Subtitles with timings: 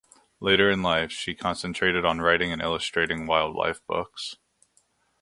[0.39, 4.37] Later in life she concentrated on writing and illustrating wildlife books.